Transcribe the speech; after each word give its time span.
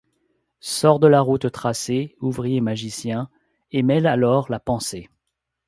Sors 0.61 0.97
de 0.99 1.05
la 1.05 1.21
route 1.21 1.51
tracée, 1.51 2.15
Ouvrier 2.21 2.59
magicien, 2.59 3.29
Et 3.71 3.83
mêle 3.83 4.07
à 4.07 4.15
l’or 4.15 4.49
la 4.49 4.59
pensée! 4.59 5.11